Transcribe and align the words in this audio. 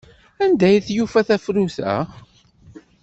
Anda 0.43 0.65
ay 0.67 0.77
yufa 0.95 1.21
tafrut-a? 1.27 1.95